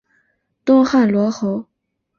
[0.65, 1.65] 东汉罗侯。